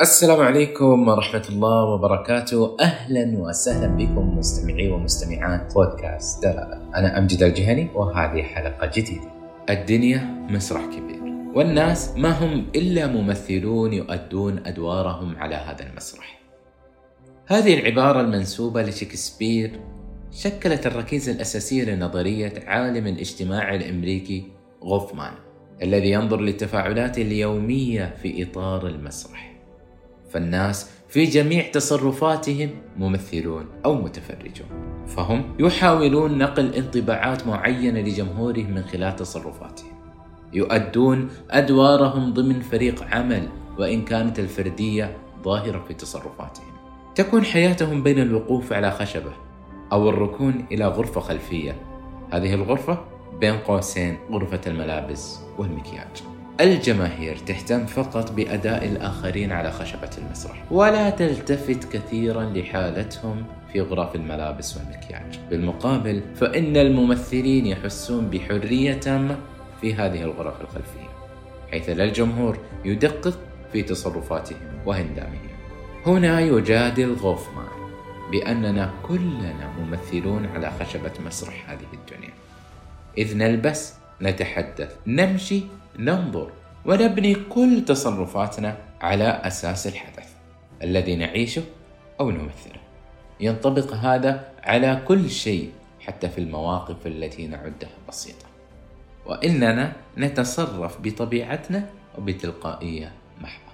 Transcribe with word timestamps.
السلام 0.00 0.40
عليكم 0.40 1.08
ورحمة 1.08 1.42
الله 1.48 1.84
وبركاته. 1.84 2.76
أهلا 2.80 3.38
وسهلا 3.38 3.86
بكم 3.86 4.38
مستمعي 4.38 4.88
ومستمعات 4.88 5.74
بودكاست 5.74 6.42
دلالة 6.42 6.90
أنا 6.94 7.18
أمجد 7.18 7.42
الجهني 7.42 7.88
وهذه 7.94 8.42
حلقة 8.42 8.90
جديدة. 8.94 9.30
الدنيا 9.70 10.46
مسرح 10.50 10.84
كبير. 10.86 11.22
والناس 11.54 12.14
ما 12.16 12.30
هم 12.30 12.66
إلا 12.76 13.06
ممثلون 13.06 13.92
يؤدون 13.92 14.66
أدوارهم 14.66 15.36
على 15.36 15.54
هذا 15.54 15.86
المسرح. 15.90 16.40
هذه 17.46 17.80
العبارة 17.80 18.20
المنسوبة 18.20 18.82
لشكسبير 18.82 19.80
شكلت 20.30 20.86
الركيزة 20.86 21.32
الأساسية 21.32 21.84
لنظرية 21.84 22.52
عالم 22.66 23.06
الاجتماع 23.06 23.74
الأمريكي 23.74 24.44
غوفمان 24.84 25.32
الذي 25.82 26.10
ينظر 26.10 26.40
للتفاعلات 26.40 27.18
اليومية 27.18 28.14
في 28.22 28.42
إطار 28.42 28.86
المسرح. 28.86 29.57
فالناس 30.30 30.90
في 31.08 31.24
جميع 31.24 31.70
تصرفاتهم 31.70 32.70
ممثلون 32.96 33.66
أو 33.84 33.94
متفرجون. 33.94 34.68
فهم 35.06 35.54
يحاولون 35.58 36.38
نقل 36.38 36.74
انطباعات 36.74 37.46
معينة 37.46 38.00
لجمهورهم 38.00 38.70
من 38.70 38.82
خلال 38.82 39.16
تصرفاتهم. 39.16 39.92
يؤدون 40.52 41.28
أدوارهم 41.50 42.34
ضمن 42.34 42.60
فريق 42.60 43.02
عمل 43.02 43.48
وإن 43.78 44.04
كانت 44.04 44.38
الفردية 44.38 45.16
ظاهرة 45.44 45.84
في 45.88 45.94
تصرفاتهم. 45.94 46.72
تكون 47.14 47.44
حياتهم 47.44 48.02
بين 48.02 48.18
الوقوف 48.18 48.72
على 48.72 48.90
خشبة 48.90 49.32
أو 49.92 50.08
الركون 50.08 50.66
إلى 50.72 50.86
غرفة 50.86 51.20
خلفية. 51.20 51.80
هذه 52.30 52.54
الغرفة 52.54 52.98
بين 53.40 53.58
قوسين 53.58 54.18
غرفة 54.30 54.60
الملابس 54.66 55.38
والمكياج. 55.58 56.37
الجماهير 56.60 57.36
تهتم 57.36 57.86
فقط 57.86 58.32
بأداء 58.32 58.84
الآخرين 58.84 59.52
على 59.52 59.72
خشبة 59.72 60.10
المسرح. 60.18 60.64
ولا 60.70 61.10
تلتفت 61.10 61.92
كثيرا 61.92 62.44
لحالتهم 62.44 63.44
في 63.72 63.80
غرف 63.80 64.14
الملابس 64.14 64.76
والمكياج. 64.76 65.38
بالمقابل 65.50 66.22
فإن 66.36 66.76
الممثلين 66.76 67.66
يحسون 67.66 68.30
بحرية 68.30 68.92
تامة 68.92 69.38
في 69.80 69.94
هذه 69.94 70.22
الغرف 70.22 70.60
الخلفية 70.60 71.08
حيث 71.70 71.88
لا 71.88 72.04
الجمهور 72.04 72.58
يدقق 72.84 73.38
في 73.72 73.82
تصرفاتهم 73.82 74.60
وهندامهم. 74.86 75.48
هنا 76.06 76.40
يجادل 76.40 77.14
غوفمان 77.14 77.78
بأننا 78.32 78.90
كلنا 79.02 79.72
ممثلون 79.78 80.46
على 80.46 80.72
خشبة 80.80 81.12
مسرح 81.26 81.70
هذه 81.70 81.86
الدنيا. 81.94 82.32
إذ 83.18 83.36
نلبس 83.36 83.97
نتحدث 84.22 84.96
نمشي 85.06 85.62
ننظر 85.98 86.50
ونبني 86.86 87.34
كل 87.34 87.84
تصرفاتنا 87.84 88.76
على 89.00 89.24
أساس 89.24 89.86
الحدث 89.86 90.28
الذي 90.82 91.16
نعيشه 91.16 91.62
أو 92.20 92.30
نمثله. 92.30 92.80
ينطبق 93.40 93.94
هذا 93.94 94.52
على 94.62 95.02
كل 95.08 95.30
شيء 95.30 95.72
حتى 96.00 96.28
في 96.28 96.38
المواقف 96.38 97.06
التي 97.06 97.46
نعدها 97.46 97.90
بسيطة. 98.08 98.46
وإننا 99.26 99.92
نتصرف 100.18 100.98
بطبيعتنا 101.02 101.90
وبتلقائية 102.18 103.12
محضة. 103.40 103.72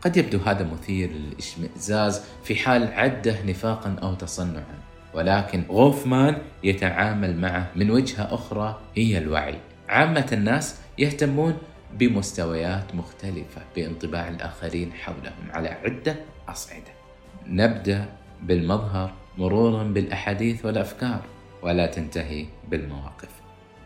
قد 0.00 0.16
يبدو 0.16 0.38
هذا 0.38 0.64
مثير 0.72 1.10
للإشمئزاز 1.10 2.22
في 2.44 2.56
حال 2.56 2.92
عده 2.92 3.42
نفاقا 3.42 3.96
أو 4.02 4.14
تصنعا. 4.14 4.78
ولكن 5.14 5.64
غوفمان 5.70 6.36
يتعامل 6.64 7.36
معه 7.36 7.70
من 7.76 7.90
وجهة 7.90 8.34
أخرى 8.34 8.80
هي 8.96 9.18
الوعي. 9.18 9.58
عامة 9.88 10.28
الناس 10.32 10.80
يهتمون 10.98 11.58
بمستويات 11.98 12.94
مختلفة 12.94 13.62
بانطباع 13.76 14.28
الآخرين 14.28 14.92
حولهم 14.92 15.50
على 15.50 15.68
عدة 15.68 16.16
أصعدة. 16.48 16.92
نبدأ 17.46 18.08
بالمظهر 18.42 19.12
مرورا 19.38 19.82
بالأحاديث 19.82 20.64
والأفكار 20.64 21.22
ولا 21.62 21.86
تنتهي 21.86 22.46
بالمواقف. 22.68 23.28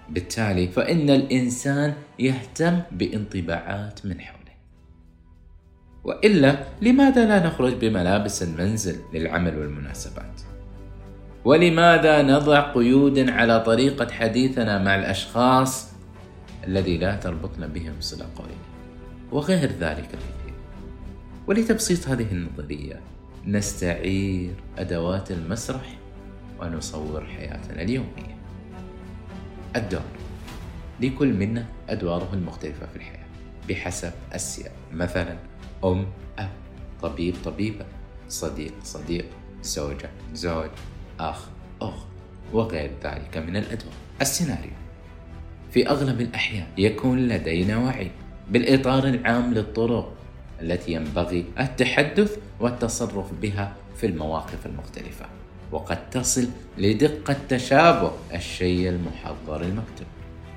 بالتالي 0.08 0.68
فإن 0.68 1.10
الإنسان 1.10 1.94
يهتم 2.18 2.80
بانطباعات 2.92 4.06
من 4.06 4.20
حوله. 4.20 4.38
وإلا 6.04 6.64
لماذا 6.82 7.26
لا 7.28 7.46
نخرج 7.46 7.74
بملابس 7.74 8.42
المنزل 8.42 9.00
للعمل 9.12 9.58
والمناسبات؟ 9.58 10.57
ولماذا 11.48 12.22
نضع 12.22 12.60
قيود 12.60 13.30
على 13.30 13.60
طريقة 13.60 14.12
حديثنا 14.12 14.78
مع 14.78 14.94
الأشخاص 14.94 15.88
الذي 16.66 16.98
لا 16.98 17.16
تربطنا 17.16 17.66
بهم 17.66 17.92
صلة 18.00 18.26
قوية 18.36 18.60
وغير 19.32 19.72
ذلك 19.80 20.06
كثير 20.08 20.54
ولتبسيط 21.46 22.08
هذه 22.08 22.26
النظرية 22.32 23.00
نستعير 23.46 24.54
أدوات 24.78 25.30
المسرح 25.30 25.98
ونصور 26.60 27.24
حياتنا 27.24 27.82
اليومية. 27.82 28.36
الدور. 29.76 30.00
لكل 31.00 31.32
منا 31.32 31.66
أدواره 31.88 32.28
المختلفة 32.32 32.86
في 32.86 32.96
الحياة 32.96 33.26
بحسب 33.68 34.12
السياق 34.34 34.72
مثلا 34.92 35.36
أم 35.84 36.06
أب 36.38 36.50
طبيب 37.02 37.34
طبيبة 37.44 37.84
صديق 38.28 38.72
صديق 38.82 39.26
زوجة 39.62 40.10
زوج. 40.34 40.70
أخ 41.20 41.44
أخت 41.80 42.06
وغير 42.52 42.90
ذلك 43.04 43.36
من 43.36 43.56
الأدوار. 43.56 43.94
السيناريو 44.20 44.70
في 45.70 45.88
أغلب 45.88 46.20
الأحيان 46.20 46.66
يكون 46.78 47.28
لدينا 47.28 47.76
وعي 47.76 48.10
بالإطار 48.50 49.04
العام 49.04 49.54
للطرق 49.54 50.14
التي 50.60 50.92
ينبغي 50.92 51.44
التحدث 51.60 52.38
والتصرف 52.60 53.32
بها 53.42 53.72
في 53.96 54.06
المواقف 54.06 54.66
المختلفة 54.66 55.26
وقد 55.72 56.10
تصل 56.10 56.48
لدقة 56.78 57.36
تشابه 57.48 58.12
الشيء 58.34 58.88
المحضر 58.88 59.62
المكتوب. 59.62 60.06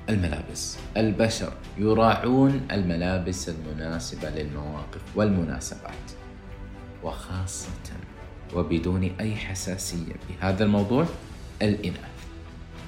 الملابس 0.08 0.78
البشر 0.96 1.52
يراعون 1.78 2.60
الملابس 2.72 3.48
المناسبة 3.48 4.30
للمواقف 4.30 5.00
والمناسبات 5.16 6.10
وخاصة 7.02 7.68
وبدون 8.54 9.10
أي 9.20 9.36
حساسية 9.36 10.14
بهذا 10.28 10.64
الموضوع 10.64 11.06
الإناث. 11.62 12.12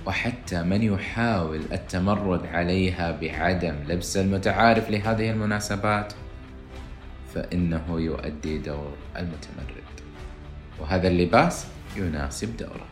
وحتى 0.06 0.62
من 0.62 0.82
يحاول 0.82 1.60
التمرد 1.72 2.46
عليها 2.46 3.18
بعدم 3.20 3.74
لبس 3.88 4.16
المتعارف 4.16 4.90
لهذه 4.90 5.30
المناسبات 5.30 6.12
فإنه 7.34 8.00
يؤدي 8.00 8.58
دور 8.58 8.94
المتمرد. 9.16 9.84
وهذا 10.80 11.08
اللباس 11.08 11.66
يناسب 11.96 12.56
دوره. 12.56 12.86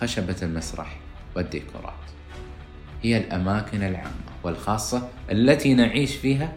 خشبة 0.00 0.36
المسرح 0.42 0.96
والديكورات 1.36 1.94
هي 3.02 3.16
الأماكن 3.16 3.82
العامة 3.82 4.32
والخاصة 4.42 5.08
التي 5.30 5.74
نعيش 5.74 6.16
فيها 6.16 6.52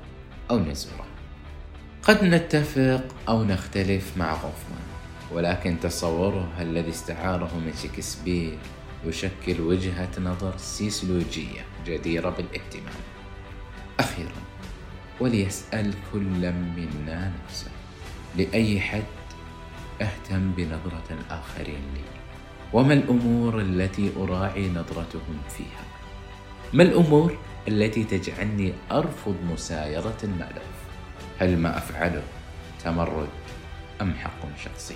أو 0.51 0.59
نزورها. 0.59 1.06
قد 2.03 2.23
نتفق 2.23 3.03
أو 3.29 3.43
نختلف 3.43 4.17
مع 4.17 4.33
غوفمان 4.33 4.87
ولكن 5.31 5.79
تصوره 5.79 6.49
الذي 6.61 6.89
استعاره 6.89 7.51
من 7.65 7.73
شكسبير 7.83 8.57
يشكل 9.05 9.61
وجهة 9.61 10.09
نظر 10.19 10.57
سيسلوجية 10.57 11.65
جديرة 11.85 12.29
بالاهتمام 12.29 13.01
أخيرا 13.99 14.41
وليسأل 15.19 15.93
كل 16.13 16.51
منا 16.51 17.31
نفسه 17.43 17.71
لأي 18.37 18.79
حد 18.79 19.03
أهتم 20.01 20.51
بنظرة 20.51 21.07
الآخرين 21.11 21.81
لي؟ 21.93 22.01
وما 22.73 22.93
الأمور 22.93 23.61
التي 23.61 24.11
أراعي 24.17 24.69
نظرتهم 24.69 25.41
فيها؟ 25.57 25.85
ما 26.73 26.83
الأمور 26.83 27.37
التي 27.67 28.03
تجعلني 28.03 28.73
أرفض 28.91 29.35
مسايرة 29.53 30.17
المألوف؟ 30.23 30.86
هل 31.39 31.57
ما 31.57 31.77
أفعله 31.77 32.23
تمرد 32.83 33.29
أم 34.01 34.13
حق 34.13 34.41
شخصي؟ 34.65 34.95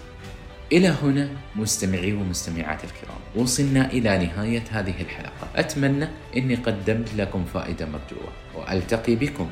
إلى 0.72 0.88
هنا 0.88 1.30
مستمعي 1.56 2.14
ومستمعات 2.14 2.84
الكرام 2.84 3.20
وصلنا 3.36 3.86
إلى 3.86 4.26
نهاية 4.26 4.64
هذه 4.72 5.02
الحلقة. 5.02 5.48
أتمنى 5.56 6.08
أني 6.38 6.56
قدمت 6.56 7.14
لكم 7.14 7.46
فائدة 7.46 7.86
مرجوة 7.86 8.32
وألتقي 8.56 9.16
بكم 9.16 9.50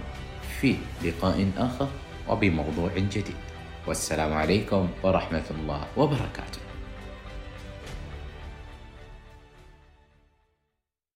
في 0.61 0.75
لقاء 1.03 1.51
آخر 1.57 1.87
وبموضوع 2.29 2.91
جديد. 2.97 3.35
والسلام 3.87 4.33
عليكم 4.33 4.89
ورحمة 5.03 5.43
الله 5.51 5.81
وبركاته. 5.97 6.59